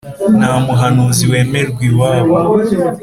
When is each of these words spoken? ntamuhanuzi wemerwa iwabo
ntamuhanuzi 0.39 1.23
wemerwa 1.31 1.81
iwabo 1.89 2.33